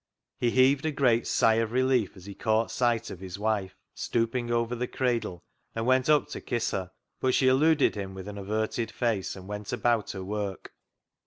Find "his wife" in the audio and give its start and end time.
3.19-3.75